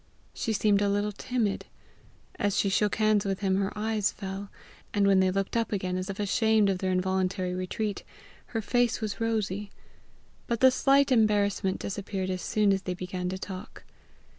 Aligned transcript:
She 0.33 0.51
seemed 0.51 0.81
a 0.81 0.89
little 0.89 1.11
timid. 1.11 1.67
As 2.39 2.57
she 2.57 2.69
shook 2.69 2.95
hands 2.95 3.23
with 3.23 3.41
him 3.41 3.57
her 3.57 3.71
eyes 3.77 4.11
fell; 4.11 4.49
and 4.95 5.05
when 5.05 5.19
they 5.19 5.29
looked 5.29 5.55
up 5.55 5.71
again, 5.71 5.95
as 5.95 6.09
if 6.09 6.19
ashamed 6.19 6.71
of 6.71 6.79
their 6.79 6.91
involuntary 6.91 7.53
retreat, 7.53 8.03
her 8.47 8.63
face 8.63 8.99
was 8.99 9.21
rosy; 9.21 9.69
but 10.47 10.59
the 10.59 10.71
slight 10.71 11.11
embarrassment 11.11 11.77
disappeared 11.77 12.31
as 12.31 12.41
soon 12.41 12.73
as 12.73 12.81
they 12.81 12.95
began 12.95 13.29
to 13.29 13.37
talk. 13.37 13.83